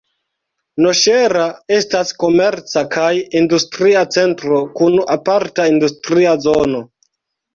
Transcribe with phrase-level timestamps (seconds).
[0.83, 1.43] Noŝera
[1.79, 3.11] estas komerca kaj
[3.41, 6.83] industria centro kun aparta industria zono.